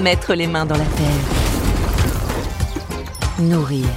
Mettre 0.00 0.34
les 0.34 0.46
mains 0.46 0.64
dans 0.64 0.76
la 0.76 0.84
terre. 0.84 1.24
Nourrir, 3.40 3.88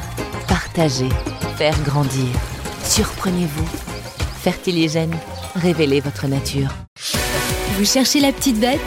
partager, 0.47 1.09
faire 1.57 1.79
grandir. 1.83 2.27
Surprenez-vous. 2.83 3.67
Fertiligène, 4.41 5.15
révélez 5.53 5.99
votre 5.99 6.25
nature. 6.25 6.71
Vous 7.77 7.85
cherchez 7.85 8.19
la 8.19 8.31
petite 8.33 8.59
bête? 8.59 8.79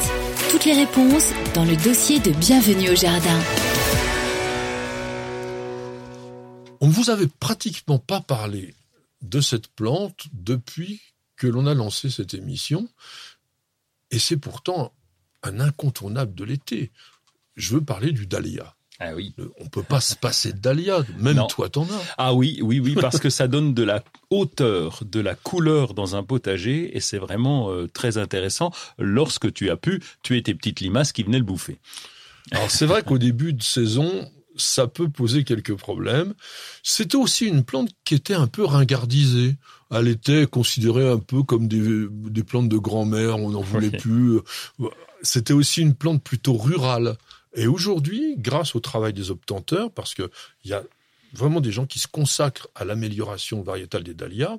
Toutes 0.50 0.64
les 0.64 0.72
réponses 0.72 1.30
dans 1.54 1.64
le 1.64 1.76
dossier 1.76 2.18
de 2.18 2.32
Bienvenue 2.32 2.90
au 2.90 2.96
Jardin. 2.96 3.40
On 6.80 6.88
ne 6.88 6.92
vous 6.92 7.10
avait 7.10 7.28
pratiquement 7.28 8.00
pas 8.00 8.22
parlé 8.22 8.74
de 9.22 9.40
cette 9.40 9.68
plante 9.68 10.26
depuis 10.32 11.00
que 11.36 11.46
l'on 11.46 11.68
a 11.68 11.74
lancé 11.74 12.10
cette 12.10 12.34
émission. 12.34 12.88
Et 14.10 14.18
c'est 14.18 14.36
pourtant 14.36 14.92
un 15.44 15.60
incontournable 15.60 16.34
de 16.34 16.44
l'été. 16.44 16.90
Je 17.56 17.74
veux 17.74 17.80
parler 17.82 18.12
du 18.12 18.26
dahlia. 18.26 18.74
Ah 19.00 19.14
oui. 19.14 19.34
On 19.58 19.66
peut 19.66 19.82
pas 19.82 20.00
se 20.00 20.14
passer 20.14 20.52
de 20.52 20.58
dahlia, 20.58 21.04
même 21.18 21.36
Non. 21.36 21.46
toi 21.48 21.68
t'en 21.68 21.82
as. 21.84 22.02
Ah 22.16 22.32
oui, 22.34 22.60
oui, 22.62 22.78
oui, 22.78 22.94
parce 22.94 23.18
que 23.18 23.28
ça 23.28 23.48
donne 23.48 23.74
de 23.74 23.82
la 23.82 24.04
hauteur, 24.30 25.02
de 25.04 25.18
la 25.20 25.34
couleur 25.34 25.94
dans 25.94 26.14
un 26.14 26.22
potager 26.22 26.96
et 26.96 27.00
c'est 27.00 27.18
vraiment 27.18 27.70
euh, 27.72 27.88
très 27.88 28.18
intéressant 28.18 28.72
lorsque 28.98 29.52
tu 29.52 29.68
as 29.70 29.76
pu 29.76 30.00
tuer 30.22 30.42
tes 30.44 30.54
petites 30.54 30.80
limaces 30.80 31.12
qui 31.12 31.24
venaient 31.24 31.38
le 31.38 31.44
bouffer. 31.44 31.78
Alors 32.52 32.70
c'est 32.70 32.86
vrai 32.86 33.02
qu'au 33.02 33.18
début 33.18 33.52
de 33.52 33.62
saison, 33.62 34.30
ça 34.56 34.86
peut 34.86 35.08
poser 35.08 35.44
quelques 35.44 35.74
problèmes. 35.74 36.34
C'était 36.82 37.16
aussi 37.16 37.46
une 37.46 37.64
plante 37.64 37.90
qui 38.04 38.14
était 38.14 38.34
un 38.34 38.46
peu 38.46 38.64
ringardisée. 38.64 39.56
Elle 39.90 40.08
était 40.08 40.46
considérée 40.46 41.08
un 41.08 41.18
peu 41.18 41.42
comme 41.42 41.68
des, 41.68 42.06
des 42.10 42.42
plantes 42.42 42.68
de 42.68 42.78
grand-mère, 42.78 43.38
on 43.38 43.50
n'en 43.50 43.60
voulait 43.60 43.90
plus. 43.90 44.40
C'était 45.22 45.52
aussi 45.52 45.82
une 45.82 45.94
plante 45.94 46.22
plutôt 46.22 46.56
rurale. 46.56 47.16
Et 47.54 47.66
aujourd'hui, 47.66 48.34
grâce 48.38 48.74
au 48.74 48.80
travail 48.80 49.12
des 49.12 49.30
obtenteurs, 49.30 49.90
parce 49.92 50.14
que 50.14 50.30
il 50.64 50.70
y 50.70 50.74
a 50.74 50.82
vraiment 51.32 51.60
des 51.60 51.72
gens 51.72 51.86
qui 51.86 51.98
se 51.98 52.08
consacrent 52.08 52.68
à 52.74 52.84
l'amélioration 52.84 53.62
variétale 53.62 54.02
des 54.02 54.14
dahlias, 54.14 54.58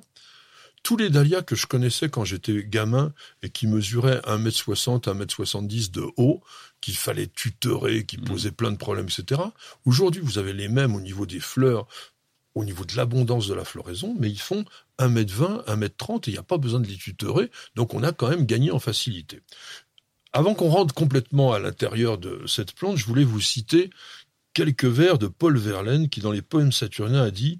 tous 0.86 0.96
les 0.96 1.10
dahlias 1.10 1.42
que 1.42 1.56
je 1.56 1.66
connaissais 1.66 2.08
quand 2.08 2.24
j'étais 2.24 2.62
gamin 2.62 3.12
et 3.42 3.50
qui 3.50 3.66
mesuraient 3.66 4.20
1m60, 4.20 5.08
1m70 5.08 5.90
de 5.90 6.04
haut, 6.16 6.44
qu'il 6.80 6.96
fallait 6.96 7.26
tutorer, 7.26 8.06
qui 8.06 8.18
posaient 8.18 8.52
plein 8.52 8.70
de 8.70 8.76
problèmes, 8.76 9.06
etc. 9.06 9.40
Aujourd'hui, 9.84 10.22
vous 10.22 10.38
avez 10.38 10.52
les 10.52 10.68
mêmes 10.68 10.94
au 10.94 11.00
niveau 11.00 11.26
des 11.26 11.40
fleurs, 11.40 11.88
au 12.54 12.64
niveau 12.64 12.84
de 12.84 12.96
l'abondance 12.96 13.48
de 13.48 13.54
la 13.54 13.64
floraison, 13.64 14.14
mais 14.20 14.30
ils 14.30 14.38
font 14.38 14.64
1m20, 15.00 15.64
1m30 15.64 16.18
et 16.18 16.20
il 16.28 16.32
n'y 16.34 16.38
a 16.38 16.44
pas 16.44 16.56
besoin 16.56 16.78
de 16.78 16.86
les 16.86 16.94
tutorer, 16.94 17.50
donc 17.74 17.92
on 17.92 18.04
a 18.04 18.12
quand 18.12 18.28
même 18.28 18.46
gagné 18.46 18.70
en 18.70 18.78
facilité. 18.78 19.42
Avant 20.32 20.54
qu'on 20.54 20.68
rentre 20.68 20.94
complètement 20.94 21.52
à 21.52 21.58
l'intérieur 21.58 22.16
de 22.16 22.46
cette 22.46 22.70
plante, 22.70 22.96
je 22.96 23.06
voulais 23.06 23.24
vous 23.24 23.40
citer 23.40 23.90
quelques 24.54 24.84
vers 24.84 25.18
de 25.18 25.26
Paul 25.26 25.58
Verlaine 25.58 26.08
qui, 26.08 26.20
dans 26.20 26.30
les 26.30 26.42
poèmes 26.42 26.70
saturniens, 26.70 27.24
a 27.24 27.32
dit, 27.32 27.58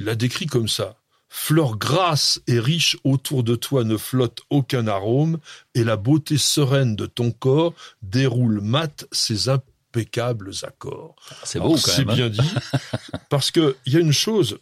il 0.00 0.06
l'a 0.06 0.16
décrit 0.16 0.46
comme 0.46 0.66
ça. 0.66 0.96
Fleur 1.28 1.76
grasse 1.76 2.40
et 2.46 2.58
riche 2.58 2.96
autour 3.04 3.42
de 3.44 3.54
toi 3.54 3.84
ne 3.84 3.96
flotte 3.96 4.40
aucun 4.50 4.86
arôme, 4.86 5.38
et 5.74 5.84
la 5.84 5.96
beauté 5.96 6.38
sereine 6.38 6.96
de 6.96 7.06
ton 7.06 7.30
corps 7.32 7.74
déroule 8.02 8.60
mat 8.60 9.06
ses 9.12 9.48
impeccables 9.48 10.52
accords. 10.62 11.16
C'est 11.44 11.58
Alors, 11.58 11.70
beau 11.72 11.74
quand 11.76 11.90
C'est 11.90 12.04
même. 12.04 12.10
hein. 12.10 12.14
bien 12.14 12.28
dit, 12.30 12.50
parce 13.28 13.50
que 13.50 13.76
il 13.86 13.92
y 13.92 13.96
a 13.96 14.00
une 14.00 14.12
chose, 14.12 14.58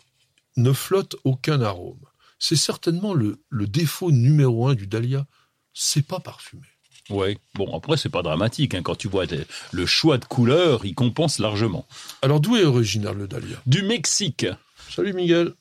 ne 0.57 0.73
flotte 0.73 1.17
aucun 1.25 1.61
arôme. 1.63 2.01
C'est 2.39 2.57
certainement 2.57 3.15
le, 3.15 3.39
le 3.49 3.67
défaut 3.67 4.11
numéro 4.11 4.69
un 4.69 4.75
du 4.75 4.87
dahlia, 4.87 5.27
c'est 5.73 6.07
pas 6.07 6.21
parfumé. 6.21 6.63
Ouais. 7.09 7.39
Bon, 7.55 7.77
après 7.77 7.97
c'est 7.97 8.09
pas 8.09 8.23
dramatique 8.23 8.75
hein. 8.75 8.83
quand 8.83 8.97
tu 8.97 9.07
vois 9.09 9.27
le 9.71 9.87
choix 9.87 10.19
de 10.19 10.25
couleurs, 10.25 10.85
il 10.85 10.95
compense 10.97 11.39
largement. 11.39 11.87
Alors 12.23 12.41
d'où 12.41 12.57
est 12.57 12.65
originaire 12.65 13.15
le 13.15 13.29
dahlia? 13.29 13.57
Du 13.67 13.83
Mexique. 13.83 14.47
Salut 14.91 15.13
Miguel. 15.13 15.53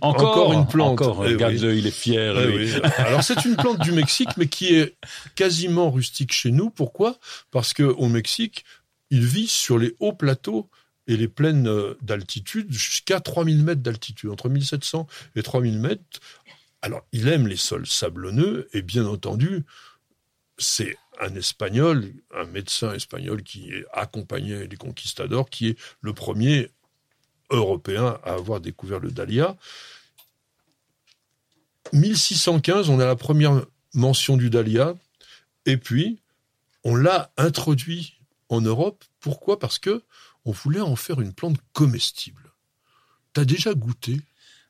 Encore, 0.00 0.30
Encore 0.30 0.52
une 0.52 0.66
plante. 0.66 1.00
Encore, 1.00 1.26
Eh 1.26 1.34
regarde-le, 1.34 1.72
oui. 1.72 1.78
il 1.78 1.86
est 1.86 1.90
fier. 1.90 2.34
Eh 2.38 2.56
oui. 2.56 2.72
Alors 2.98 3.22
c'est 3.22 3.44
une 3.44 3.56
plante 3.56 3.80
du 3.80 3.92
Mexique, 3.92 4.30
mais 4.36 4.48
qui 4.48 4.74
est 4.74 4.96
quasiment 5.34 5.90
rustique 5.90 6.32
chez 6.32 6.50
nous. 6.50 6.70
Pourquoi? 6.70 7.18
Parce 7.50 7.72
que 7.72 7.82
au 7.82 8.08
Mexique, 8.08 8.64
il 9.10 9.24
vit 9.24 9.46
sur 9.48 9.78
les 9.78 9.94
hauts 10.00 10.12
plateaux 10.12 10.68
et 11.06 11.16
les 11.16 11.28
plaines 11.28 11.68
euh, 11.68 11.94
d'altitude 12.02 12.72
jusqu'à 12.72 13.20
3000 13.20 13.62
mètres 13.62 13.82
d'altitude, 13.82 14.30
entre 14.30 14.48
1700 14.48 15.06
et 15.36 15.42
3000 15.42 15.78
mètres. 15.78 16.02
Alors 16.82 17.02
il 17.12 17.28
aime 17.28 17.46
les 17.46 17.56
sols 17.56 17.86
sablonneux 17.86 18.68
et 18.72 18.82
bien 18.82 19.06
entendu, 19.06 19.64
c'est 20.58 20.96
un 21.20 21.34
espagnol, 21.34 22.10
un 22.34 22.44
médecin 22.44 22.92
espagnol 22.92 23.42
qui 23.42 23.70
est 23.70 23.84
accompagné 23.92 24.66
des 24.66 24.76
conquistadors, 24.76 25.48
qui 25.48 25.68
est 25.68 25.78
le 26.00 26.12
premier 26.12 26.70
européen 27.54 28.18
à 28.24 28.32
avoir 28.34 28.60
découvert 28.60 29.00
le 29.00 29.10
dahlia. 29.10 29.56
1615, 31.92 32.88
on 32.88 32.98
a 33.00 33.04
la 33.06 33.16
première 33.16 33.64
mention 33.94 34.36
du 34.36 34.50
dahlia, 34.50 34.94
et 35.66 35.76
puis 35.76 36.18
on 36.82 36.96
l'a 36.96 37.30
introduit 37.36 38.14
en 38.48 38.60
Europe. 38.60 39.04
Pourquoi? 39.20 39.58
Parce 39.58 39.78
que 39.78 40.02
on 40.44 40.52
voulait 40.52 40.80
en 40.80 40.96
faire 40.96 41.20
une 41.20 41.32
plante 41.32 41.56
comestible. 41.72 42.52
T'as 43.32 43.44
déjà 43.44 43.74
goûté 43.74 44.20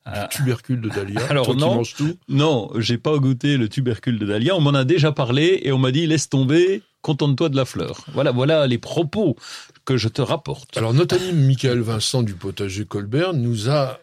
Ah. 0.05 0.27
du 0.29 0.37
tubercule 0.37 0.81
de 0.81 0.89
dahlia? 0.89 1.25
Alors 1.31 1.47
toi 1.47 1.55
non. 1.57 1.83
tout? 1.83 2.17
Non, 2.29 2.71
j'ai 2.79 2.99
pas 2.99 3.17
goûté 3.19 3.57
le 3.57 3.69
tubercule 3.69 4.19
de 4.19 4.27
dahlia. 4.27 4.55
On 4.55 4.61
m'en 4.61 4.75
a 4.75 4.85
déjà 4.85 5.13
parlé 5.13 5.61
et 5.65 5.73
on 5.73 5.79
m'a 5.79 5.91
dit 5.93 6.07
laisse 6.07 6.29
tomber, 6.29 6.83
contente-toi 7.05 7.51
de 7.51 7.57
la 7.57 7.67
fleur. 7.67 8.01
Voilà, 8.15 8.33
voilà 8.33 8.67
les 8.67 8.79
propos 8.79 9.37
que 9.85 9.99
je 9.99 10.09
te 10.09 10.23
rapporte. 10.23 10.75
Alors 10.79 10.95
notre 10.95 11.17
ami 11.17 11.33
Michael 11.33 11.81
Vincent 11.81 12.23
du 12.23 12.35
potager 12.35 12.87
Colbert 12.87 13.35
nous 13.35 13.69
a 13.69 14.01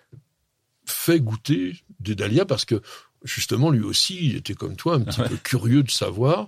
fait 0.86 1.20
goûter 1.20 1.76
des 2.00 2.14
dahlias 2.14 2.46
parce 2.46 2.64
que 2.64 2.82
justement 3.24 3.72
lui 3.72 3.82
aussi 3.84 4.20
il 4.24 4.36
était 4.36 4.54
comme 4.54 4.76
toi 4.76 4.96
un 4.96 5.02
petit 5.02 5.22
peu 5.22 5.36
curieux 5.38 5.82
de 5.84 5.90
savoir. 5.92 6.48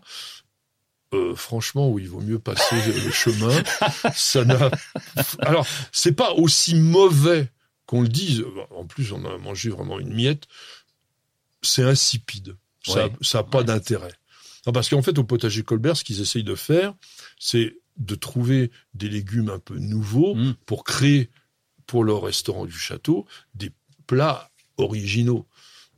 Euh, 1.13 1.35
franchement, 1.35 1.89
oui, 1.89 2.03
il 2.03 2.09
vaut 2.09 2.21
mieux 2.21 2.39
passer 2.39 2.75
le 3.03 3.11
chemin. 3.11 3.51
Ça 4.15 4.43
n'a. 4.45 4.71
Alors, 5.39 5.67
c'est 5.91 6.13
pas 6.13 6.31
aussi 6.33 6.73
mauvais 6.73 7.51
qu'on 7.85 8.01
le 8.01 8.07
dise. 8.07 8.43
En 8.71 8.85
plus, 8.85 9.11
on 9.11 9.23
a 9.25 9.37
mangé 9.37 9.69
vraiment 9.69 9.99
une 9.99 10.11
miette. 10.11 10.45
C'est 11.61 11.83
insipide. 11.83 12.55
Ça, 12.83 13.05
Ouais. 13.05 13.13
ça 13.21 13.39
a 13.39 13.43
pas 13.43 13.61
d'intérêt. 13.61 14.11
Non, 14.65 14.71
parce 14.73 14.89
qu'en 14.89 15.01
fait, 15.01 15.17
au 15.17 15.23
potager 15.23 15.63
Colbert, 15.63 15.97
ce 15.97 16.03
qu'ils 16.03 16.21
essayent 16.21 16.43
de 16.43 16.55
faire, 16.55 16.93
c'est 17.39 17.77
de 17.97 18.15
trouver 18.15 18.71
des 18.93 19.09
légumes 19.09 19.49
un 19.49 19.59
peu 19.59 19.77
nouveaux 19.77 20.35
Mm. 20.35 20.55
pour 20.65 20.83
créer 20.83 21.29
pour 21.85 22.03
leur 22.03 22.23
restaurant 22.23 22.65
du 22.65 22.71
château 22.77 23.25
des 23.55 23.71
plats 24.07 24.49
originaux. 24.77 25.45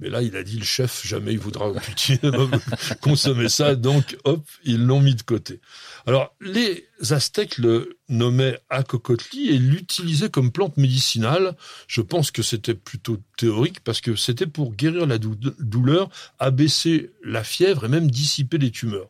Mais 0.01 0.09
là, 0.09 0.21
il 0.21 0.35
a 0.35 0.43
dit 0.43 0.57
le 0.57 0.65
chef, 0.65 1.07
jamais 1.07 1.31
il 1.31 1.39
voudra 1.39 1.71
consommer 3.01 3.49
ça, 3.49 3.75
donc 3.75 4.17
hop, 4.23 4.43
ils 4.63 4.83
l'ont 4.85 4.99
mis 4.99 5.15
de 5.15 5.21
côté. 5.21 5.61
Alors, 6.05 6.35
les 6.41 6.85
Aztèques 7.11 7.57
le 7.57 7.97
nommaient 8.09 8.59
acocotli 8.69 9.49
et 9.49 9.57
l'utilisaient 9.57 10.29
comme 10.29 10.51
plante 10.51 10.77
médicinale. 10.77 11.55
Je 11.87 12.01
pense 12.01 12.31
que 12.31 12.41
c'était 12.43 12.73
plutôt 12.75 13.17
théorique 13.37 13.79
parce 13.81 14.01
que 14.01 14.15
c'était 14.15 14.47
pour 14.47 14.73
guérir 14.73 15.05
la 15.07 15.17
dou- 15.17 15.35
douleur, 15.59 16.09
abaisser 16.39 17.11
la 17.23 17.43
fièvre 17.43 17.85
et 17.85 17.89
même 17.89 18.11
dissiper 18.11 18.57
les 18.57 18.71
tumeurs. 18.71 19.09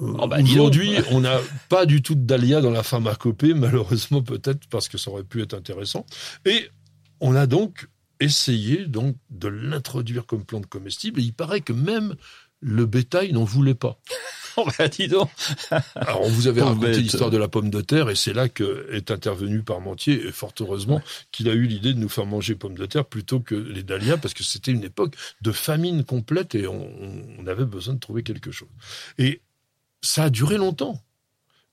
Euh, 0.00 0.12
Oh 0.18 0.26
bah. 0.26 0.38
Aujourd'hui, 0.42 0.92
on 1.10 1.20
n'a 1.20 1.40
pas 1.70 1.86
du 1.86 2.02
tout 2.02 2.14
de 2.14 2.20
dahlia 2.26 2.60
dans 2.60 2.70
la 2.70 2.82
pharmacopée, 2.82 3.54
malheureusement 3.54 4.20
peut-être 4.20 4.66
parce 4.68 4.88
que 4.88 4.98
ça 4.98 5.10
aurait 5.10 5.24
pu 5.24 5.40
être 5.40 5.54
intéressant. 5.54 6.04
Et 6.44 6.68
on 7.20 7.34
a 7.34 7.46
donc 7.46 7.86
essayé 8.20 8.86
donc 8.86 9.16
de 9.30 9.48
l'introduire 9.48 10.26
comme 10.26 10.44
plante 10.44 10.66
comestible 10.66 11.20
et 11.20 11.24
il 11.24 11.34
paraît 11.34 11.60
que 11.60 11.72
même 11.72 12.16
le 12.60 12.86
bétail 12.86 13.32
n'en 13.32 13.44
voulait 13.44 13.74
pas. 13.74 14.00
Oh 14.58 14.66
bah 14.78 14.88
dis 14.88 15.06
donc. 15.06 15.28
Alors 15.96 16.22
on 16.22 16.30
vous 16.30 16.46
avait 16.46 16.62
Pauvre 16.62 16.80
raconté 16.80 17.00
l'histoire 17.02 17.30
de 17.30 17.36
la 17.36 17.46
pomme 17.46 17.68
de 17.68 17.82
terre 17.82 18.08
et 18.08 18.16
c'est 18.16 18.32
là 18.32 18.48
que 18.48 18.88
est 18.90 19.10
intervenu 19.10 19.62
Parmentier 19.62 20.26
et 20.28 20.32
fort 20.32 20.54
heureusement 20.60 21.02
qu'il 21.30 21.50
a 21.50 21.52
eu 21.52 21.66
l'idée 21.66 21.92
de 21.92 21.98
nous 21.98 22.08
faire 22.08 22.24
manger 22.24 22.54
pommes 22.54 22.78
de 22.78 22.86
terre 22.86 23.04
plutôt 23.04 23.40
que 23.40 23.54
les 23.54 23.82
dahlias 23.82 24.16
parce 24.16 24.32
que 24.32 24.42
c'était 24.42 24.72
une 24.72 24.84
époque 24.84 25.14
de 25.42 25.52
famine 25.52 26.04
complète 26.04 26.54
et 26.54 26.66
on, 26.66 26.90
on 27.38 27.46
avait 27.46 27.66
besoin 27.66 27.92
de 27.92 28.00
trouver 28.00 28.22
quelque 28.22 28.50
chose. 28.50 28.70
Et 29.18 29.42
ça 30.00 30.24
a 30.24 30.30
duré 30.30 30.56
longtemps. 30.56 31.02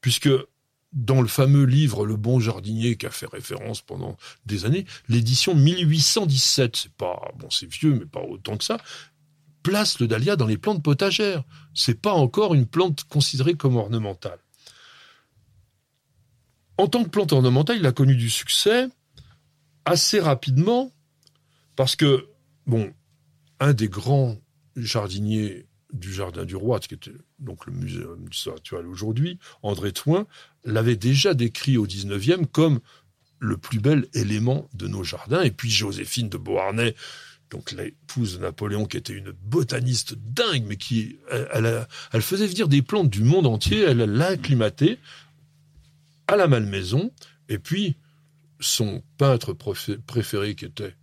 puisque 0.02 0.30
dans 0.94 1.22
le 1.22 1.28
fameux 1.28 1.66
livre 1.66 2.06
Le 2.06 2.16
bon 2.16 2.40
jardinier 2.40 2.96
qui 2.98 3.06
a 3.06 3.12
fait 3.12 3.28
référence 3.28 3.82
pendant 3.82 4.18
des 4.46 4.66
années, 4.66 4.86
l'édition 5.10 5.56
1817, 5.56 6.76
c'est 6.76 6.92
pas 6.94 7.32
bon, 7.38 7.50
c'est 7.50 7.72
vieux, 7.72 7.96
mais 7.96 8.06
pas 8.06 8.22
autant 8.22 8.58
que 8.58 8.64
ça, 8.64 8.78
place 9.64 10.00
le 10.00 10.08
dahlia 10.08 10.36
dans 10.36 10.46
les 10.46 10.58
plantes 10.58 10.84
potagères. 10.84 11.44
C'est 11.74 12.00
pas 12.00 12.14
encore 12.14 12.54
une 12.54 12.68
plante 12.68 13.06
considérée 13.06 13.56
comme 13.56 13.78
ornementale. 13.78 14.40
En 16.78 16.88
tant 16.88 17.04
que 17.04 17.10
plante 17.10 17.34
ornementale, 17.34 17.78
il 17.78 17.86
a 17.86 17.92
connu 17.92 18.16
du 18.16 18.30
succès 18.30 18.88
assez 19.86 20.20
rapidement 20.20 20.92
parce 21.76 21.96
que, 21.96 22.28
bon, 22.68 22.94
un 23.60 23.74
des 23.74 23.90
grands 23.90 24.38
jardiniers 24.76 25.66
du 25.94 26.12
Jardin 26.12 26.44
du 26.44 26.56
Roi, 26.56 26.80
qui 26.80 26.96
était 26.96 27.14
donc 27.40 27.66
le 27.66 27.72
musée 27.72 28.04
actuel 28.54 28.88
aujourd'hui, 28.88 29.40
André 29.62 29.94
Toin, 29.94 30.26
l'avait 30.66 30.96
déjà 30.96 31.34
décrit 31.34 31.78
au 31.78 31.88
19e 31.88 32.48
comme 32.48 32.80
le 33.40 33.58
plus 33.58 33.80
bel 33.80 34.08
élément 34.14 34.68
de 34.74 34.88
nos 34.88 35.04
jardins. 35.04 35.44
Et 35.44 35.52
puis 35.52 35.70
Joséphine 35.70 36.30
de 36.30 36.38
Beauharnais, 36.38 36.96
donc 37.52 37.72
l'épouse 37.72 38.38
de 38.38 38.42
Napoléon, 38.42 38.86
qui 38.86 38.98
était 38.98 39.14
une 39.14 39.32
botaniste 39.32 40.16
dingue, 40.16 40.66
mais 40.66 40.78
qui, 40.78 41.20
elle, 41.30 41.88
elle, 42.12 42.22
faisait 42.22 42.48
venir 42.48 42.68
des 42.68 42.82
plantes 42.82 43.10
du 43.10 43.24
monde 43.24 43.46
entier, 43.46 43.82
elle 43.82 43.98
l'a 43.98 44.36
à 46.28 46.36
la 46.36 46.48
Malmaison, 46.48 47.12
et 47.50 47.60
puis 47.60 47.96
son 48.60 49.04
peintre 49.18 49.54
préféré, 49.54 50.56
qui 50.56 50.66
était 50.66 50.96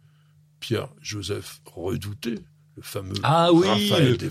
Pierre-Joseph 0.60 1.60
Redouté, 1.66 2.36
le 2.80 2.86
fameux 2.86 3.14
ah 3.22 3.52
oui, 3.52 3.66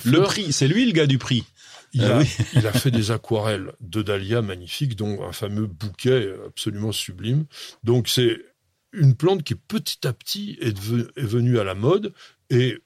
le, 0.05 0.21
prix, 0.23 0.51
c'est 0.51 0.67
lui 0.67 0.85
le 0.85 0.91
gars 0.91 1.07
du 1.07 1.17
prix. 1.17 1.45
Il, 1.93 2.03
ah 2.03 2.19
a, 2.19 2.23
il 2.53 2.67
a 2.67 2.73
fait 2.73 2.91
des 2.91 3.11
aquarelles 3.11 3.71
de 3.81 4.01
Dahlia 4.01 4.41
magnifiques, 4.41 4.95
dont 4.95 5.23
un 5.23 5.31
fameux 5.31 5.65
bouquet 5.65 6.29
absolument 6.45 6.91
sublime. 6.91 7.45
Donc 7.83 8.07
c'est 8.07 8.37
une 8.93 9.15
plante 9.15 9.43
qui 9.43 9.55
petit 9.55 10.07
à 10.07 10.13
petit 10.13 10.57
est, 10.61 10.77
est 10.77 11.25
venue 11.25 11.59
à 11.59 11.63
la 11.63 11.75
mode 11.75 12.13
et 12.49 12.79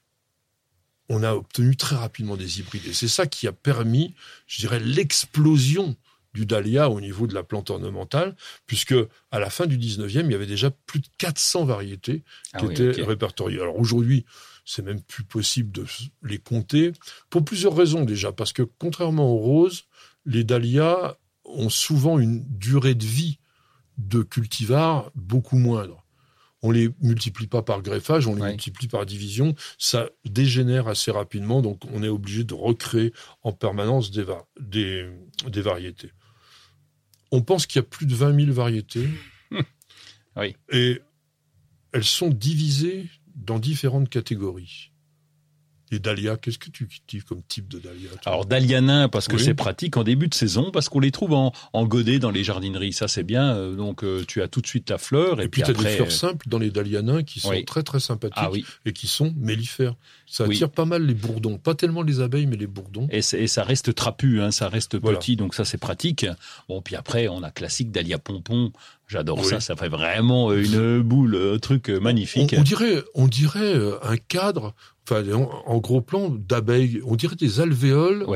on 1.08 1.22
a 1.22 1.34
obtenu 1.34 1.76
très 1.76 1.96
rapidement 1.96 2.36
des 2.36 2.60
hybrides. 2.60 2.86
Et 2.86 2.92
c'est 2.92 3.08
ça 3.08 3.26
qui 3.26 3.46
a 3.46 3.52
permis, 3.52 4.14
je 4.46 4.60
dirais, 4.60 4.80
l'explosion 4.80 5.96
du 6.32 6.46
dahlia 6.46 6.90
au 6.90 7.00
niveau 7.00 7.26
de 7.26 7.34
la 7.34 7.44
plante 7.44 7.70
ornementale, 7.70 8.34
puisque 8.66 8.94
à 9.30 9.38
la 9.38 9.50
fin 9.50 9.66
du 9.66 9.78
19e, 9.78 10.24
il 10.24 10.32
y 10.32 10.34
avait 10.34 10.46
déjà 10.46 10.70
plus 10.70 11.00
de 11.00 11.06
400 11.18 11.64
variétés 11.64 12.24
ah 12.52 12.58
qui 12.58 12.66
étaient 12.66 13.02
répertoriées. 13.02 13.60
Alors 13.60 13.78
aujourd'hui, 13.78 14.24
c'est 14.64 14.82
même 14.82 15.02
plus 15.02 15.24
possible 15.24 15.70
de 15.72 15.84
les 16.22 16.38
compter, 16.38 16.92
pour 17.30 17.44
plusieurs 17.44 17.76
raisons 17.76 18.04
déjà, 18.04 18.32
parce 18.32 18.52
que 18.52 18.62
contrairement 18.62 19.32
aux 19.32 19.38
roses, 19.38 19.84
les 20.24 20.44
dahlias 20.44 21.16
ont 21.44 21.68
souvent 21.68 22.18
une 22.18 22.44
durée 22.48 22.94
de 22.94 23.04
vie 23.04 23.38
de 23.98 24.22
cultivar 24.22 25.10
beaucoup 25.14 25.58
moindre. 25.58 26.04
On 26.62 26.70
les 26.70 26.88
multiplie 27.02 27.46
pas 27.46 27.62
par 27.62 27.82
greffage, 27.82 28.26
on 28.26 28.34
les 28.34 28.42
multiplie 28.42 28.88
par 28.88 29.04
division, 29.04 29.54
ça 29.78 30.08
dégénère 30.24 30.88
assez 30.88 31.10
rapidement, 31.10 31.60
donc 31.60 31.84
on 31.92 32.02
est 32.02 32.08
obligé 32.08 32.42
de 32.42 32.54
recréer 32.54 33.12
en 33.42 33.52
permanence 33.52 34.10
des, 34.10 34.24
des 34.58 35.60
variétés. 35.60 36.12
On 37.30 37.42
pense 37.42 37.66
qu'il 37.66 37.80
y 37.80 37.84
a 37.84 37.86
plus 37.86 38.06
de 38.06 38.14
20 38.14 38.46
000 38.46 38.52
variétés. 38.52 39.08
oui. 40.36 40.56
Et 40.72 41.02
elles 41.92 42.04
sont 42.04 42.30
divisées 42.30 43.10
dans 43.34 43.58
différentes 43.58 44.08
catégories. 44.08 44.90
Et 45.92 45.98
dahlia, 45.98 46.36
qu'est-ce 46.36 46.58
que 46.58 46.70
tu 46.70 46.86
cultives 46.86 47.24
comme 47.24 47.42
type 47.42 47.68
de 47.68 47.78
dahlia 47.78 48.08
Alors 48.24 48.46
dahlia 48.46 48.80
nain 48.80 49.08
parce 49.08 49.28
que 49.28 49.36
c'est 49.36 49.54
pratique 49.54 49.96
en 49.96 50.02
début 50.02 50.28
de 50.28 50.34
saison 50.34 50.70
parce 50.72 50.88
qu'on 50.88 50.98
les 50.98 51.10
trouve 51.10 51.34
en, 51.34 51.52
en 51.72 51.86
godet 51.86 52.18
dans 52.18 52.30
les 52.30 52.42
jardineries, 52.42 52.94
ça 52.94 53.06
c'est 53.06 53.22
bien. 53.22 53.54
Euh, 53.54 53.76
donc 53.76 54.02
euh, 54.02 54.24
tu 54.26 54.42
as 54.42 54.48
tout 54.48 54.62
de 54.62 54.66
suite 54.66 54.88
la 54.88 54.98
fleur 54.98 55.40
et, 55.40 55.44
et 55.44 55.48
puis, 55.48 55.62
tu 55.62 55.70
as 55.70 55.74
des 55.74 55.84
fleurs 55.84 56.10
simples 56.10 56.48
dans 56.48 56.58
les 56.58 56.70
dahlias 56.70 57.02
nains 57.02 57.22
qui 57.22 57.38
sont 57.38 57.62
très 57.66 57.82
très 57.82 58.00
sympathiques 58.00 58.64
ah 58.66 58.78
et 58.86 58.92
qui 58.92 59.06
sont 59.06 59.34
mellifères. 59.36 59.94
Ça 60.26 60.44
attire 60.44 60.70
pas 60.70 60.86
mal 60.86 61.04
les 61.04 61.14
bourdons, 61.14 61.58
pas 61.58 61.74
tellement 61.74 62.02
les 62.02 62.20
abeilles 62.20 62.46
mais 62.46 62.56
les 62.56 62.66
bourdons. 62.66 63.06
Et, 63.10 63.18
et 63.18 63.46
ça 63.46 63.62
reste 63.62 63.94
trapu, 63.94 64.40
hein, 64.40 64.50
ça 64.50 64.68
reste 64.68 64.98
petit 64.98 65.36
donc 65.36 65.54
ça 65.54 65.66
c'est 65.66 65.78
pratique. 65.78 66.26
Bon 66.68 66.80
puis 66.80 66.96
après 66.96 67.28
on 67.28 67.42
a 67.42 67.50
classique 67.50 67.92
dahlia 67.92 68.18
pompon 68.18 68.72
J'adore 69.14 69.44
ça, 69.44 69.60
ça 69.60 69.76
fait 69.76 69.88
vraiment 69.88 70.52
une 70.52 71.00
boule, 71.00 71.52
un 71.54 71.58
truc 71.58 71.88
magnifique. 71.88 72.52
On, 72.58 72.62
dirait, 72.62 73.00
on 73.14 73.28
dirait 73.28 73.76
euh, 73.76 73.96
un 74.02 74.16
cadre, 74.16 74.74
enfin 75.08 75.22
en, 75.32 75.78
gros 75.78 76.00
plan 76.00 76.30
d'abeilles, 76.30 77.00
on 77.06 77.14
dirait 77.14 77.36
des 77.36 77.60
alvéoles 77.60 78.26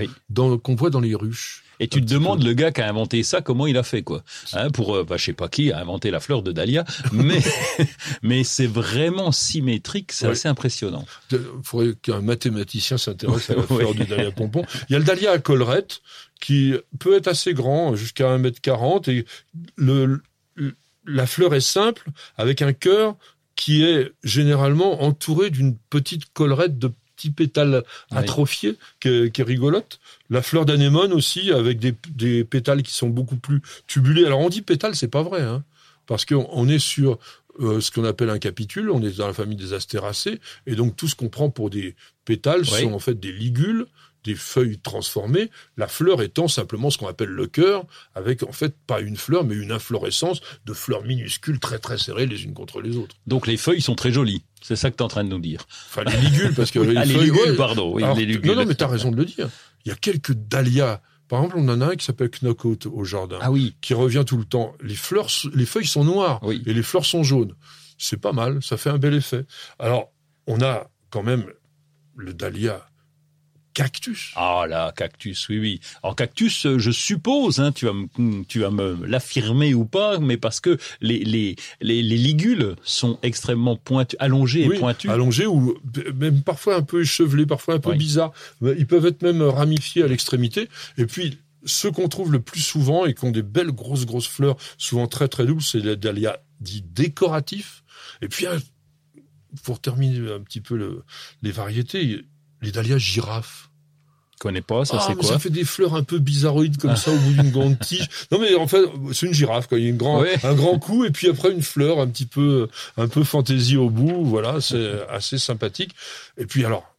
qu'on 0.62 0.74
voit 0.76 0.90
dans 0.90 1.00
les 1.00 1.16
ruches. 1.16 1.64
Et 1.80 1.88
tu 1.88 2.00
te 2.00 2.06
demandes 2.06 2.44
le 2.44 2.52
gars 2.52 2.70
qui 2.70 2.80
a 2.80 2.88
inventé 2.88 3.24
ça, 3.24 3.40
comment 3.40 3.66
il 3.66 3.76
a 3.76 3.82
fait 3.82 4.02
quoi 4.02 4.22
hein, 4.52 4.70
Pour, 4.70 4.94
euh, 4.94 5.04
bah, 5.04 5.16
je 5.16 5.24
sais 5.24 5.32
pas 5.32 5.48
qui 5.48 5.72
a 5.72 5.80
inventé 5.80 6.12
la 6.12 6.20
fleur 6.20 6.42
de 6.42 6.52
dahlia, 6.52 6.84
mais 7.12 7.40
mais 8.22 8.44
c'est 8.44 8.68
vraiment 8.68 9.32
symétrique, 9.32 10.12
c'est 10.12 10.28
assez 10.28 10.48
impressionnant. 10.48 11.04
Il 11.32 11.40
faudrait 11.64 11.94
qu'un 12.00 12.20
mathématicien 12.20 12.98
s'intéresse 12.98 13.50
à 13.50 13.56
la 13.56 13.62
fleur 13.66 13.94
de 13.94 14.04
dahlia 14.04 14.30
pompon. 14.30 14.64
Il 14.88 14.92
y 14.92 14.96
a 14.96 15.00
le 15.00 15.04
dahlia 15.04 15.32
à 15.32 15.38
collerette 15.38 16.02
qui 16.40 16.74
peut 17.00 17.16
être 17.16 17.28
assez 17.28 17.52
grand, 17.52 17.96
jusqu'à 17.96 18.36
1m40, 18.36 19.10
et 19.10 19.24
le, 19.76 20.22
la 21.08 21.26
fleur 21.26 21.54
est 21.54 21.60
simple, 21.60 22.10
avec 22.36 22.62
un 22.62 22.72
cœur 22.72 23.16
qui 23.56 23.82
est 23.84 24.12
généralement 24.22 25.02
entouré 25.02 25.50
d'une 25.50 25.76
petite 25.90 26.32
collerette 26.32 26.78
de 26.78 26.92
petits 27.16 27.30
pétales 27.30 27.82
atrophiés, 28.12 28.76
qui, 29.00 29.08
est, 29.08 29.42
rigolote. 29.42 29.98
La 30.30 30.42
fleur 30.42 30.64
d'anémone 30.64 31.12
aussi, 31.12 31.50
avec 31.50 31.80
des, 31.80 32.44
pétales 32.44 32.82
qui 32.82 32.92
sont 32.92 33.08
beaucoup 33.08 33.36
plus 33.36 33.60
tubulés. 33.88 34.24
Alors 34.24 34.38
on 34.38 34.48
dit 34.48 34.62
pétales, 34.62 34.94
c'est 34.94 35.08
pas 35.08 35.24
vrai, 35.24 35.42
hein, 35.42 35.64
parce 36.06 36.24
qu'on 36.24 36.68
est 36.68 36.78
sur 36.78 37.18
euh, 37.58 37.80
ce 37.80 37.90
qu'on 37.90 38.04
appelle 38.04 38.30
un 38.30 38.38
capitule, 38.38 38.90
on 38.90 39.02
est 39.02 39.18
dans 39.18 39.26
la 39.26 39.32
famille 39.32 39.56
des 39.56 39.72
astéracées, 39.72 40.40
et 40.66 40.76
donc 40.76 40.94
tout 40.94 41.08
ce 41.08 41.16
qu'on 41.16 41.28
prend 41.28 41.50
pour 41.50 41.70
des 41.70 41.96
pétales 42.24 42.64
sont 42.64 42.92
en 42.92 43.00
fait 43.00 43.18
des 43.18 43.32
ligules 43.32 43.86
des 44.28 44.34
feuilles 44.34 44.78
transformées, 44.78 45.50
la 45.78 45.88
fleur 45.88 46.20
étant 46.20 46.48
simplement 46.48 46.90
ce 46.90 46.98
qu'on 46.98 47.06
appelle 47.06 47.30
le 47.30 47.46
cœur, 47.46 47.86
avec 48.14 48.42
en 48.42 48.52
fait 48.52 48.76
pas 48.86 49.00
une 49.00 49.16
fleur, 49.16 49.44
mais 49.44 49.54
une 49.54 49.72
inflorescence 49.72 50.42
de 50.66 50.74
fleurs 50.74 51.02
minuscules 51.02 51.58
très 51.58 51.78
très 51.78 51.96
serrées 51.96 52.26
les 52.26 52.44
unes 52.44 52.52
contre 52.52 52.82
les 52.82 52.98
autres. 52.98 53.16
Donc 53.26 53.46
les 53.46 53.56
feuilles 53.56 53.80
sont 53.80 53.94
très 53.94 54.12
jolies, 54.12 54.42
c'est 54.60 54.76
ça 54.76 54.90
que 54.90 54.96
tu 54.96 55.02
es 55.02 55.04
en 55.04 55.08
train 55.08 55.24
de 55.24 55.30
nous 55.30 55.38
dire. 55.38 55.66
Enfin 55.86 56.04
les 56.04 56.16
ligules, 56.18 56.54
parce 56.54 56.70
que 56.70 56.78
ah, 56.96 57.06
les, 57.06 57.14
ligules, 57.14 57.56
pardon, 57.56 57.94
oui, 57.94 58.04
les 58.16 58.26
ligules. 58.26 58.50
Non, 58.50 58.56
non, 58.56 58.66
mais 58.66 58.74
tu 58.74 58.84
as 58.84 58.88
raison 58.88 59.10
de 59.10 59.16
le 59.16 59.24
dire. 59.24 59.48
Il 59.86 59.88
y 59.88 59.92
a 59.92 59.96
quelques 59.96 60.32
dahlias 60.32 61.00
par 61.28 61.44
exemple, 61.44 61.58
on 61.58 61.68
en 61.68 61.80
a 61.82 61.92
un 61.92 61.96
qui 61.96 62.06
s'appelle 62.06 62.30
Knockout 62.30 62.86
au 62.86 63.04
jardin, 63.04 63.38
ah 63.42 63.50
oui. 63.50 63.76
qui 63.82 63.92
revient 63.92 64.24
tout 64.26 64.38
le 64.38 64.46
temps. 64.46 64.74
Les 64.82 64.94
fleurs, 64.94 65.28
les 65.54 65.66
feuilles 65.66 65.86
sont 65.86 66.04
noires 66.04 66.40
et 66.50 66.72
les 66.72 66.82
fleurs 66.82 67.04
sont 67.04 67.22
jaunes. 67.22 67.54
C'est 67.98 68.16
pas 68.16 68.32
mal, 68.32 68.62
ça 68.62 68.78
fait 68.78 68.88
un 68.88 68.96
bel 68.96 69.12
effet. 69.12 69.44
Alors, 69.78 70.10
on 70.46 70.62
a 70.62 70.88
quand 71.10 71.22
même 71.22 71.44
le 72.16 72.32
dahlia 72.32 72.88
cactus. 73.78 74.32
Ah 74.34 74.64
là, 74.68 74.92
cactus, 74.96 75.48
oui, 75.48 75.60
oui. 75.60 75.80
En 76.02 76.12
cactus, 76.12 76.66
euh, 76.66 76.80
je 76.80 76.90
suppose, 76.90 77.60
hein, 77.60 77.70
tu 77.70 77.86
vas 77.86 77.92
me, 77.92 78.42
tu 78.42 78.58
vas 78.58 78.72
me 78.72 79.06
l'affirmer 79.06 79.72
ou 79.72 79.84
pas, 79.84 80.18
mais 80.18 80.36
parce 80.36 80.58
que 80.58 80.78
les, 81.00 81.22
les, 81.22 81.54
les, 81.80 82.02
ligules 82.02 82.74
sont 82.82 83.20
extrêmement 83.22 83.76
pointues, 83.76 84.16
allongées 84.18 84.64
et 84.64 84.78
pointues. 84.80 85.08
allongées 85.08 85.46
ou 85.46 85.78
même 86.16 86.42
parfois 86.42 86.74
un 86.74 86.82
peu 86.82 87.02
échevelées, 87.02 87.46
parfois 87.46 87.74
un 87.74 87.78
peu 87.78 87.94
bizarres. 87.94 88.32
Ils 88.62 88.86
peuvent 88.86 89.06
être 89.06 89.22
même 89.22 89.42
ramifiés 89.42 90.02
à 90.02 90.08
l'extrémité. 90.08 90.68
Et 90.96 91.06
puis, 91.06 91.38
ceux 91.64 91.92
qu'on 91.92 92.08
trouve 92.08 92.32
le 92.32 92.40
plus 92.40 92.60
souvent 92.60 93.06
et 93.06 93.14
qui 93.14 93.26
ont 93.26 93.30
des 93.30 93.42
belles 93.42 93.70
grosses 93.70 94.06
grosses 94.06 94.26
fleurs, 94.26 94.56
souvent 94.76 95.06
très 95.06 95.28
très 95.28 95.46
douces, 95.46 95.70
c'est 95.72 95.78
les 95.78 95.96
dahlias 95.96 96.38
dits 96.60 96.82
décoratifs. 96.82 97.84
Et 98.22 98.28
puis, 98.28 98.46
pour 99.62 99.80
terminer 99.80 100.32
un 100.32 100.40
petit 100.40 100.60
peu 100.60 100.76
le, 100.76 101.04
les 101.42 101.52
variétés, 101.52 102.24
les 102.60 102.72
dahlias 102.72 102.98
girafes 102.98 103.67
connais 104.38 104.62
pas, 104.62 104.84
ça 104.84 104.98
ah, 104.98 105.04
c'est 105.06 105.14
quoi 105.14 105.28
Ça 105.28 105.38
fait 105.38 105.50
des 105.50 105.64
fleurs 105.64 105.94
un 105.94 106.02
peu 106.02 106.18
bizarroïdes 106.18 106.78
comme 106.78 106.96
ça 106.96 107.10
au 107.10 107.16
bout 107.16 107.32
d'une 107.32 107.50
grande 107.50 107.78
tige. 107.80 108.08
Non 108.30 108.38
mais 108.38 108.54
en 108.54 108.66
fait, 108.66 108.82
c'est 109.12 109.26
une 109.26 109.34
girafe 109.34 109.66
quoi. 109.66 109.78
Il 109.78 109.84
y 109.84 109.86
a 109.86 109.90
une 109.90 109.96
grand, 109.96 110.22
un 110.42 110.54
grand 110.54 110.78
coup 110.78 111.04
et 111.04 111.10
puis 111.10 111.28
après 111.28 111.50
une 111.52 111.62
fleur 111.62 112.00
un 112.00 112.08
petit 112.08 112.26
peu, 112.26 112.68
un 112.96 113.08
peu 113.08 113.24
fantaisie 113.24 113.76
au 113.76 113.90
bout. 113.90 114.24
Voilà, 114.24 114.60
c'est 114.60 115.06
assez 115.08 115.38
sympathique. 115.38 115.94
Et 116.36 116.46
puis 116.46 116.64
alors, 116.64 116.94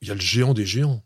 il 0.00 0.08
y 0.08 0.10
a 0.10 0.14
le 0.14 0.20
géant 0.20 0.54
des 0.54 0.66
géants. 0.66 1.02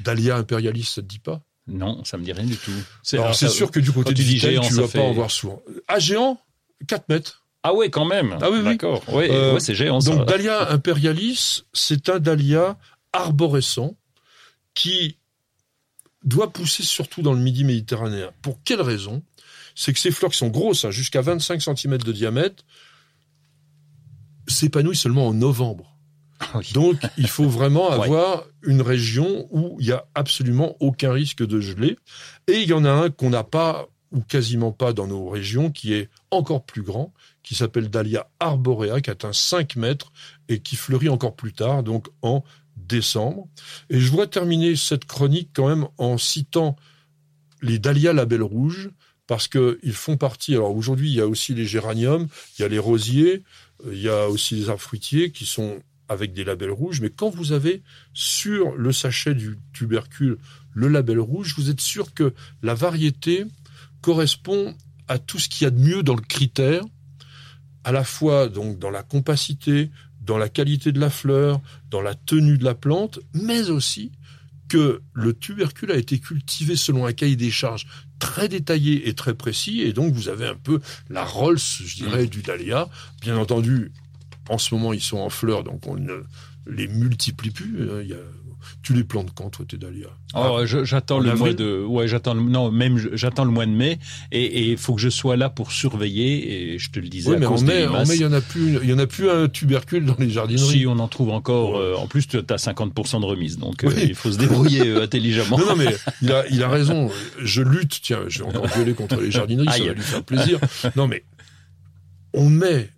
Dahlia 0.00 0.36
impérialiste, 0.36 0.94
ça 0.94 1.02
te 1.02 1.06
dit 1.06 1.18
pas? 1.18 1.42
Non, 1.66 2.02
ça 2.04 2.16
me 2.16 2.24
dit 2.24 2.32
rien 2.32 2.46
du 2.46 2.56
tout. 2.56 2.72
C'est 3.02 3.48
sûr 3.48 3.70
que 3.70 3.80
du 3.80 3.92
côté 3.92 4.14
du 4.14 4.22
géant, 4.22 4.62
tu 4.62 4.74
vas 4.74 4.88
pas 4.88 5.00
en 5.00 5.12
voir 5.12 5.30
souvent. 5.30 5.62
Ah 5.88 5.98
géant, 5.98 6.40
4 6.86 7.08
mètres. 7.08 7.44
Ah 7.62 7.74
ouais, 7.74 7.90
quand 7.90 8.06
même. 8.06 8.38
Ah 8.40 8.50
oui, 8.50 8.62
D'accord. 8.62 9.02
Ouais, 9.12 9.30
euh, 9.30 9.54
ouais 9.54 9.60
c'est 9.60 9.74
géant. 9.74 9.98
Donc 9.98 10.26
Dahlia 10.26 10.70
impérialis, 10.70 11.64
c'est 11.74 12.08
un 12.08 12.18
dahlia 12.18 12.78
arborescent 13.12 13.96
qui 14.74 15.16
doit 16.24 16.52
pousser 16.52 16.82
surtout 16.82 17.22
dans 17.22 17.32
le 17.32 17.40
midi 17.40 17.64
méditerranéen. 17.64 18.30
Pour 18.42 18.62
quelle 18.62 18.80
raison? 18.82 19.22
C'est 19.74 19.92
que 19.92 19.98
ces 19.98 20.10
fleurs 20.10 20.30
qui 20.32 20.38
sont 20.38 20.48
grosses, 20.48 20.84
hein, 20.84 20.90
jusqu'à 20.90 21.22
25 21.22 21.62
cm 21.62 21.98
de 21.98 22.12
diamètre, 22.12 22.64
s'épanouissent 24.48 25.00
seulement 25.00 25.28
en 25.28 25.34
novembre. 25.34 25.96
Oui. 26.54 26.70
Donc, 26.72 26.96
il 27.16 27.28
faut 27.28 27.48
vraiment 27.48 27.88
Ouais. 27.90 28.04
avoir 28.04 28.44
une 28.62 28.82
région 28.82 29.46
où 29.50 29.76
il 29.80 29.86
y 29.86 29.92
a 29.92 30.06
absolument 30.14 30.76
aucun 30.80 31.12
risque 31.12 31.44
de 31.46 31.60
geler. 31.60 31.96
Et 32.48 32.60
il 32.62 32.68
y 32.68 32.72
en 32.72 32.84
a 32.84 32.90
un 32.90 33.10
qu'on 33.10 33.30
n'a 33.30 33.44
pas 33.44 33.88
ou 34.12 34.20
quasiment 34.22 34.72
pas 34.72 34.92
dans 34.92 35.06
nos 35.06 35.28
régions, 35.28 35.70
qui 35.70 35.94
est 35.94 36.08
encore 36.32 36.64
plus 36.64 36.82
grand, 36.82 37.12
qui 37.44 37.54
s'appelle 37.54 37.88
Dahlia 37.90 38.28
arborea, 38.40 39.00
qui 39.00 39.08
atteint 39.10 39.32
5 39.32 39.76
mètres 39.76 40.10
et 40.48 40.58
qui 40.60 40.74
fleurit 40.74 41.08
encore 41.08 41.36
plus 41.36 41.52
tard, 41.52 41.84
donc 41.84 42.08
en 42.22 42.42
décembre. 42.90 43.48
Et 43.88 44.00
je 44.00 44.10
voudrais 44.10 44.26
terminer 44.26 44.76
cette 44.76 45.04
chronique 45.04 45.50
quand 45.54 45.68
même 45.68 45.86
en 45.98 46.18
citant 46.18 46.76
les 47.62 47.78
dahlias 47.78 48.12
label 48.12 48.42
rouge, 48.42 48.90
parce 49.26 49.48
qu'ils 49.48 49.92
font 49.92 50.16
partie. 50.16 50.54
Alors 50.54 50.74
aujourd'hui, 50.74 51.08
il 51.08 51.14
y 51.14 51.20
a 51.20 51.28
aussi 51.28 51.54
les 51.54 51.64
géraniums, 51.64 52.26
il 52.58 52.62
y 52.62 52.64
a 52.64 52.68
les 52.68 52.78
rosiers, 52.78 53.44
euh, 53.86 53.90
il 53.92 54.00
y 54.00 54.08
a 54.08 54.28
aussi 54.28 54.56
les 54.56 54.68
arbres 54.68 54.82
fruitiers 54.82 55.30
qui 55.30 55.46
sont 55.46 55.80
avec 56.08 56.32
des 56.32 56.42
labels 56.42 56.72
rouges. 56.72 57.00
Mais 57.00 57.10
quand 57.10 57.30
vous 57.30 57.52
avez 57.52 57.82
sur 58.12 58.74
le 58.74 58.92
sachet 58.92 59.34
du 59.34 59.56
tubercule 59.72 60.38
le 60.74 60.88
label 60.88 61.20
rouge, 61.20 61.54
vous 61.56 61.70
êtes 61.70 61.80
sûr 61.80 62.12
que 62.12 62.34
la 62.62 62.74
variété 62.74 63.44
correspond 64.02 64.74
à 65.06 65.18
tout 65.18 65.38
ce 65.38 65.48
qu'il 65.48 65.64
y 65.64 65.68
a 65.68 65.70
de 65.70 65.78
mieux 65.78 66.02
dans 66.02 66.16
le 66.16 66.22
critère, 66.22 66.82
à 67.84 67.92
la 67.92 68.02
fois 68.02 68.48
donc 68.48 68.80
dans 68.80 68.90
la 68.90 69.04
compacité, 69.04 69.90
dans 70.20 70.38
la 70.38 70.48
qualité 70.48 70.92
de 70.92 71.00
la 71.00 71.10
fleur, 71.10 71.60
dans 71.90 72.00
la 72.02 72.14
tenue 72.14 72.58
de 72.58 72.64
la 72.64 72.74
plante, 72.74 73.18
mais 73.34 73.70
aussi 73.70 74.12
que 74.68 75.00
le 75.14 75.32
tubercule 75.32 75.90
a 75.90 75.96
été 75.96 76.18
cultivé 76.20 76.76
selon 76.76 77.04
un 77.06 77.12
cahier 77.12 77.36
des 77.36 77.50
charges 77.50 77.86
très 78.20 78.48
détaillé 78.48 79.08
et 79.08 79.14
très 79.14 79.34
précis, 79.34 79.80
et 79.80 79.92
donc 79.92 80.12
vous 80.14 80.28
avez 80.28 80.46
un 80.46 80.54
peu 80.54 80.80
la 81.08 81.24
Rolls, 81.24 81.58
je 81.58 81.96
dirais, 81.96 82.26
du 82.26 82.42
dahlia. 82.42 82.88
Bien 83.20 83.36
entendu, 83.36 83.90
en 84.48 84.58
ce 84.58 84.74
moment, 84.74 84.92
ils 84.92 85.00
sont 85.00 85.18
en 85.18 85.30
fleurs, 85.30 85.64
donc 85.64 85.86
on 85.86 85.96
ne 85.96 86.22
les 86.66 86.86
multiplie 86.86 87.50
plus. 87.50 87.80
Euh, 87.80 88.02
il 88.04 88.10
y 88.10 88.14
a- 88.14 88.16
Tu 88.82 88.94
les 88.94 89.04
plantes 89.04 89.30
quand, 89.34 89.50
toi, 89.50 89.64
tes 89.68 89.76
dahlias? 89.76 90.08
Oh, 90.34 90.60
je- 90.64 90.84
j'attends 90.84 91.16
En 91.16 91.20
le 91.20 91.34
mois 91.34 91.52
de, 91.52 91.82
ouais, 91.84 92.06
j'attends 92.08 92.34
le, 92.34 92.42
non, 92.42 92.70
même 92.70 92.98
j'attends 93.14 93.44
le 93.44 93.50
mois 93.50 93.66
de 93.66 93.70
mai 93.72 93.98
et 94.32 94.70
il 94.70 94.76
faut 94.76 94.94
que 94.94 95.00
je 95.00 95.08
sois 95.08 95.36
là 95.36 95.50
pour 95.50 95.72
surveiller 95.72 96.72
et 96.74 96.78
je 96.78 96.90
te 96.90 97.00
le 97.00 97.08
disais 97.08 97.30
Oui, 97.30 97.36
mais 97.38 97.46
en 97.46 97.50
cause 97.52 97.64
mai, 97.64 97.86
en 97.86 98.06
mai, 98.06 98.14
il 98.16 98.20
y 98.20 98.24
en 98.26 98.32
a 98.32 98.40
plus, 98.40 98.78
il 98.82 98.88
y 98.88 98.92
en 98.92 98.98
a 98.98 99.06
plus 99.06 99.28
un 99.30 99.48
tubercule 99.48 100.04
dans 100.04 100.16
les 100.18 100.30
jardineries. 100.30 100.78
Si 100.80 100.86
on 100.86 100.98
en 100.98 101.08
trouve 101.08 101.30
encore, 101.30 101.76
euh, 101.78 101.94
en 101.96 102.06
plus 102.06 102.26
tu 102.28 102.36
as 102.36 102.42
50% 102.42 103.20
de 103.20 103.24
remise, 103.26 103.58
donc 103.58 103.84
euh, 103.84 103.92
il 104.02 104.14
faut 104.14 104.30
se 104.32 104.38
débrouiller 104.38 104.86
euh, 104.88 105.02
intelligemment. 105.04 105.58
Non, 105.58 105.66
non, 105.66 105.76
mais 105.76 105.94
il 106.22 106.30
a, 106.32 106.46
il 106.48 106.62
a 106.62 106.68
raison. 106.68 107.10
Je 107.42 107.62
lutte. 107.62 108.00
Tiens, 108.02 108.20
je 108.28 108.40
vais 108.42 108.48
encore 108.48 108.66
gueuler 108.76 108.94
contre 108.94 109.16
les 109.20 109.30
jardineries, 109.30 109.68
ça 109.68 109.84
va 109.84 109.92
lui 109.92 110.02
faire 110.02 110.22
plaisir. 110.24 110.58
Non, 110.96 111.08
mais 111.08 111.24
on 112.32 112.48
met 112.48 112.90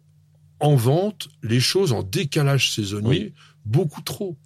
en 0.60 0.76
vente 0.76 1.28
les 1.42 1.60
choses 1.60 1.92
en 1.92 2.02
décalage 2.02 2.70
saisonnier 2.72 3.32
beaucoup 3.64 4.02
trop. 4.02 4.36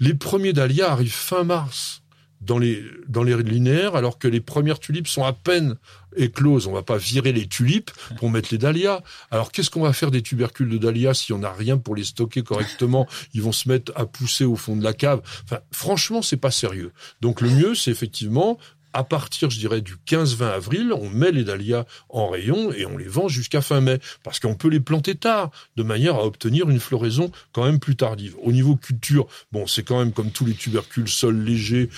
Les 0.00 0.14
premiers 0.14 0.52
dahlias 0.52 0.90
arrivent 0.90 1.12
fin 1.12 1.44
mars 1.44 2.02
dans 2.40 2.58
les, 2.58 2.84
dans 3.08 3.22
les 3.22 3.42
linéaires, 3.42 3.96
alors 3.96 4.18
que 4.18 4.28
les 4.28 4.40
premières 4.40 4.78
tulipes 4.78 5.08
sont 5.08 5.24
à 5.24 5.32
peine 5.32 5.76
écloses. 6.16 6.66
On 6.66 6.72
va 6.72 6.82
pas 6.82 6.96
virer 6.96 7.32
les 7.32 7.46
tulipes 7.46 7.90
pour 8.18 8.30
mettre 8.30 8.48
les 8.52 8.58
dahlias. 8.58 9.02
Alors 9.30 9.52
qu'est-ce 9.52 9.70
qu'on 9.70 9.82
va 9.82 9.92
faire 9.92 10.10
des 10.10 10.22
tubercules 10.22 10.68
de 10.68 10.78
dahlias 10.78 11.14
si 11.14 11.32
on 11.32 11.38
n'a 11.38 11.52
rien 11.52 11.78
pour 11.78 11.96
les 11.96 12.04
stocker 12.04 12.42
correctement? 12.42 13.06
Ils 13.34 13.42
vont 13.42 13.52
se 13.52 13.68
mettre 13.68 13.92
à 13.96 14.06
pousser 14.06 14.44
au 14.44 14.56
fond 14.56 14.76
de 14.76 14.84
la 14.84 14.92
cave. 14.92 15.22
Enfin, 15.44 15.60
franchement, 15.72 16.22
c'est 16.22 16.36
pas 16.36 16.50
sérieux. 16.50 16.92
Donc 17.20 17.40
le 17.40 17.50
mieux, 17.50 17.74
c'est 17.74 17.90
effectivement 17.90 18.58
à 18.96 19.04
partir, 19.04 19.50
je 19.50 19.58
dirais, 19.58 19.82
du 19.82 19.96
15-20 20.06 20.44
avril, 20.44 20.92
on 20.94 21.10
met 21.10 21.30
les 21.30 21.44
dahlias 21.44 21.84
en 22.08 22.30
rayon 22.30 22.72
et 22.72 22.86
on 22.86 22.96
les 22.96 23.08
vend 23.08 23.28
jusqu'à 23.28 23.60
fin 23.60 23.82
mai, 23.82 23.98
parce 24.22 24.40
qu'on 24.40 24.54
peut 24.54 24.68
les 24.68 24.80
planter 24.80 25.14
tard, 25.14 25.50
de 25.76 25.82
manière 25.82 26.14
à 26.14 26.24
obtenir 26.24 26.70
une 26.70 26.80
floraison 26.80 27.30
quand 27.52 27.66
même 27.66 27.78
plus 27.78 27.94
tardive. 27.94 28.36
Au 28.42 28.52
niveau 28.52 28.74
culture, 28.74 29.26
bon, 29.52 29.66
c'est 29.66 29.82
quand 29.82 29.98
même 29.98 30.12
comme 30.12 30.30
tous 30.30 30.46
les 30.46 30.54
tubercules, 30.54 31.08
sol 31.08 31.36
léger, 31.36 31.90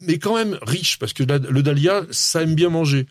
mais 0.00 0.20
quand 0.20 0.36
même 0.36 0.58
riche, 0.62 0.96
parce 1.00 1.12
que 1.12 1.24
le 1.24 1.62
dahlia, 1.62 2.02
ça 2.12 2.42
aime 2.42 2.54
bien 2.54 2.68
manger. 2.68 3.08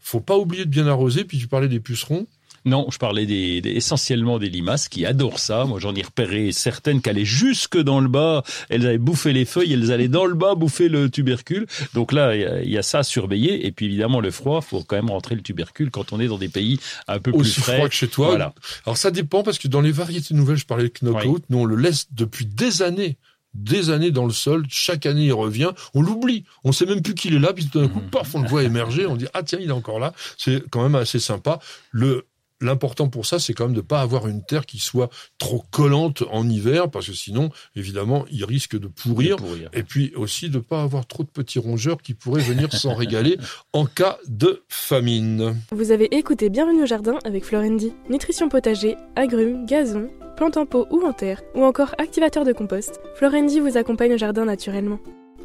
Faut 0.00 0.20
pas 0.20 0.38
oublier 0.38 0.64
de 0.64 0.70
bien 0.70 0.86
arroser, 0.86 1.24
puis 1.24 1.38
tu 1.38 1.48
parlais 1.48 1.68
des 1.68 1.80
pucerons. 1.80 2.26
Non, 2.66 2.86
je 2.90 2.96
parlais 2.98 3.26
des, 3.26 3.60
des- 3.60 3.72
essentiellement 3.72 4.38
des 4.38 4.48
limaces 4.48 4.88
qui 4.88 5.04
adorent 5.04 5.38
ça. 5.38 5.64
Moi, 5.66 5.78
j'en 5.80 5.94
ai 5.94 6.02
repéré 6.02 6.50
certaines 6.52 7.02
qui 7.02 7.10
allaient 7.10 7.24
jusque 7.24 7.76
dans 7.78 8.00
le 8.00 8.08
bas. 8.08 8.42
Elles 8.70 8.86
avaient 8.86 8.96
bouffé 8.98 9.32
les 9.34 9.44
feuilles, 9.44 9.72
elles 9.74 9.92
allaient 9.92 10.08
dans 10.08 10.24
le 10.24 10.34
bas 10.34 10.54
bouffer 10.54 10.88
le 10.88 11.10
tubercule. 11.10 11.66
Donc 11.92 12.12
là, 12.12 12.34
il 12.34 12.40
y 12.40 12.44
a- 12.44 12.62
il 12.62 12.70
y, 12.70 12.78
a 12.78 12.82
ça 12.82 13.00
à 13.00 13.02
surveiller. 13.02 13.66
Et 13.66 13.72
puis 13.72 13.86
évidemment, 13.86 14.20
le 14.20 14.30
froid, 14.30 14.60
faut 14.62 14.82
quand 14.82 14.96
même 14.96 15.10
rentrer 15.10 15.34
le 15.34 15.42
tubercule 15.42 15.90
quand 15.90 16.12
on 16.12 16.20
est 16.20 16.26
dans 16.28 16.38
des 16.38 16.48
pays 16.48 16.80
un 17.06 17.18
peu 17.18 17.32
plus 17.32 17.52
frais. 17.60 17.76
froid 17.76 17.88
que 17.88 17.94
chez 17.94 18.08
toi. 18.08 18.28
Voilà. 18.28 18.54
Alors 18.86 18.96
ça 18.96 19.10
dépend 19.10 19.42
parce 19.42 19.58
que 19.58 19.68
dans 19.68 19.80
les 19.82 19.92
variétés 19.92 20.32
nouvelles, 20.34 20.56
je 20.56 20.66
parlais 20.66 20.84
de 20.84 20.92
knockout, 21.02 21.42
nous 21.50 21.58
on 21.58 21.64
le 21.66 21.76
laisse 21.76 22.06
depuis 22.12 22.46
des 22.46 22.80
années, 22.80 23.18
des 23.52 23.90
années 23.90 24.10
dans 24.10 24.24
le 24.26 24.32
sol. 24.32 24.64
Chaque 24.70 25.04
année 25.06 25.26
il 25.26 25.32
revient, 25.32 25.70
on 25.92 26.00
l'oublie, 26.00 26.44
on 26.64 26.72
sait 26.72 26.86
même 26.86 27.02
plus 27.02 27.14
qu'il 27.14 27.34
est 27.34 27.38
là, 27.38 27.52
puis 27.52 27.66
tout 27.66 27.80
d'un 27.80 27.88
coup, 27.88 28.00
paf, 28.00 28.34
on 28.34 28.40
le 28.42 28.48
voit 28.48 28.62
émerger, 28.62 29.04
on 29.06 29.16
dit 29.16 29.26
ah 29.34 29.42
tiens 29.42 29.58
il 29.60 29.68
est 29.68 29.72
encore 29.72 29.98
là. 30.00 30.14
C'est 30.38 30.62
quand 30.70 30.82
même 30.82 30.94
assez 30.94 31.18
sympa. 31.20 31.58
Le 31.92 32.24
L'important 32.60 33.08
pour 33.08 33.26
ça, 33.26 33.38
c'est 33.38 33.52
quand 33.52 33.66
même 33.66 33.74
de 33.74 33.80
pas 33.80 34.00
avoir 34.00 34.28
une 34.28 34.44
terre 34.44 34.64
qui 34.64 34.78
soit 34.78 35.10
trop 35.38 35.64
collante 35.70 36.22
en 36.30 36.48
hiver, 36.48 36.90
parce 36.90 37.06
que 37.06 37.12
sinon, 37.12 37.50
évidemment, 37.74 38.24
il 38.30 38.44
risque 38.44 38.78
de 38.78 38.86
pourrir. 38.86 39.36
De 39.36 39.42
pourrir. 39.42 39.70
Et 39.72 39.82
puis 39.82 40.12
aussi 40.14 40.50
de 40.50 40.58
pas 40.58 40.82
avoir 40.82 41.06
trop 41.06 41.24
de 41.24 41.28
petits 41.28 41.58
rongeurs 41.58 42.00
qui 42.00 42.14
pourraient 42.14 42.42
venir 42.42 42.72
s'en 42.72 42.94
régaler 42.94 43.38
en 43.72 43.86
cas 43.86 44.18
de 44.28 44.62
famine. 44.68 45.56
Vous 45.72 45.90
avez 45.90 46.14
écouté 46.16 46.48
Bienvenue 46.48 46.84
au 46.84 46.86
jardin 46.86 47.18
avec 47.24 47.44
Florendi. 47.44 47.92
Nutrition 48.08 48.48
potager, 48.48 48.96
agrumes, 49.16 49.66
gazon, 49.66 50.08
plantes 50.36 50.56
en 50.56 50.66
pot 50.66 50.86
ou 50.90 51.04
en 51.04 51.12
terre, 51.12 51.42
ou 51.54 51.64
encore 51.64 51.94
activateur 51.98 52.44
de 52.44 52.52
compost, 52.52 53.00
Florendi 53.16 53.60
vous 53.60 53.76
accompagne 53.76 54.14
au 54.14 54.18
jardin 54.18 54.44
naturellement. 54.44 55.00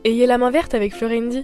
Ayez 0.06 0.26
la 0.26 0.38
main 0.38 0.52
verte 0.52 0.74
avec 0.74 0.96
Florendi. 0.96 1.44